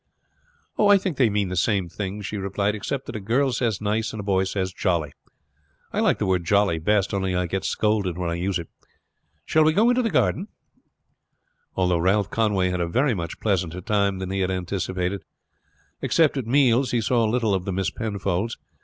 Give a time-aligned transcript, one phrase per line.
[0.79, 4.13] "I think they mean the same thing," she replied; "except that a girl says 'nice'
[4.13, 5.13] and a boy says 'jolly.'
[5.93, 8.67] I like the word 'jolly' best, only I get scolded when I use it.
[9.45, 10.47] Shall we go into the garden?"
[11.75, 15.23] Altogether Ralph Conway had a very much pleasanter time than he had anticipated.
[16.01, 18.57] Except at meals he saw little of the Miss Penfolds.